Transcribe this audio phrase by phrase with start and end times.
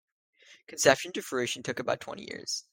[0.65, 2.63] Conception to fruition took about twenty years.